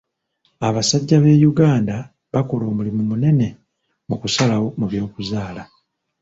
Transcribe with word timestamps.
Abasajja 0.67 1.17
be 1.23 1.31
Uganda 1.51 1.95
bakola 2.33 2.63
omulimu 2.71 3.01
munene 3.09 3.47
mu 4.07 4.15
kusalawo 4.21 4.67
mu 4.79 4.85
by'okuzaala. 4.91 5.61